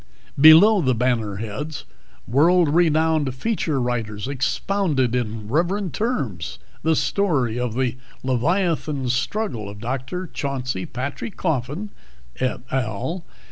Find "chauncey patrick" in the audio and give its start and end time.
10.25-11.37